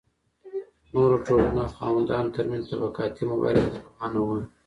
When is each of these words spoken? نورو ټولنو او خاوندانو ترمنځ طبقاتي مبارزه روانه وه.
نورو 0.93 1.15
ټولنو 1.27 1.57
او 1.63 1.73
خاوندانو 1.77 2.33
ترمنځ 2.35 2.63
طبقاتي 2.71 3.23
مبارزه 3.31 3.77
روانه 3.85 4.19
وه. 4.27 4.39